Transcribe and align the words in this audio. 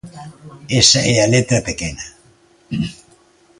Esa 0.81 0.99
é 1.13 1.15
a 1.19 1.31
letra 1.33 1.65
pequena. 1.69 2.05